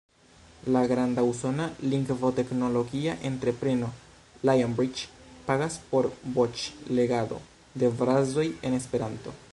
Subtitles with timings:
[0.75, 3.91] La granda usona lingvoteknologia entrepreno
[4.51, 5.05] Lionbridge
[5.51, 7.39] pagas por voĉlegado
[7.85, 9.41] de frazoj en Esperanto.